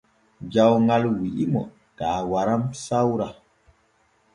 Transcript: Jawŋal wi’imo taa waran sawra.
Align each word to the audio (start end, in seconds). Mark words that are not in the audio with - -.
Jawŋal 0.53 1.03
wi’imo 1.17 1.63
taa 1.97 2.19
waran 2.31 2.63
sawra. 2.85 3.27